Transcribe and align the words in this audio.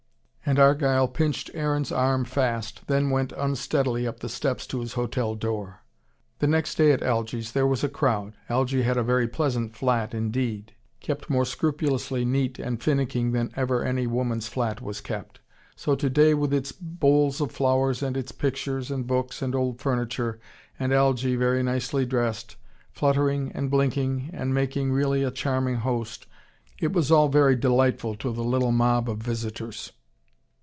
And 0.43 0.59
Argyle 0.59 1.07
pinched 1.07 1.49
Aaron's 1.53 1.93
arm 1.93 2.25
fast, 2.25 2.87
then 2.87 3.09
went 3.09 3.31
unsteadily 3.31 4.05
up 4.05 4.19
the 4.19 4.27
steps 4.27 4.67
to 4.67 4.81
his 4.81 4.93
hotel 4.93 5.33
door. 5.33 5.83
The 6.39 6.47
next 6.47 6.75
day 6.75 6.91
at 6.91 7.01
Algy's 7.01 7.53
there 7.53 7.67
was 7.67 7.85
a 7.85 7.87
crowd 7.87 8.33
Algy 8.49 8.81
had 8.81 8.97
a 8.97 9.03
very 9.03 9.29
pleasant 9.29 9.75
flat 9.77 10.13
indeed, 10.13 10.73
kept 10.99 11.29
more 11.29 11.45
scrupulously 11.45 12.25
neat 12.25 12.59
and 12.59 12.81
finicking 12.83 13.31
than 13.31 13.51
ever 13.55 13.81
any 13.85 14.07
woman's 14.07 14.47
flat 14.49 14.81
was 14.81 14.99
kept. 14.99 15.39
So 15.77 15.95
today, 15.95 16.33
with 16.33 16.53
its 16.53 16.73
bowls 16.73 17.39
of 17.39 17.51
flowers 17.53 18.03
and 18.03 18.17
its 18.17 18.33
pictures 18.33 18.91
and 18.91 19.07
books 19.07 19.41
and 19.41 19.55
old 19.55 19.79
furniture, 19.79 20.37
and 20.77 20.91
Algy, 20.93 21.37
very 21.37 21.63
nicely 21.63 22.05
dressed, 22.05 22.57
fluttering 22.91 23.53
and 23.53 23.71
blinking 23.71 24.31
and 24.33 24.53
making 24.53 24.91
really 24.91 25.23
a 25.23 25.31
charming 25.31 25.75
host, 25.77 26.25
it 26.79 26.91
was 26.91 27.09
all 27.09 27.29
very 27.29 27.55
delightful 27.55 28.15
to 28.15 28.33
the 28.33 28.43
little 28.43 28.73
mob 28.73 29.07
of 29.09 29.19
visitors. 29.19 29.93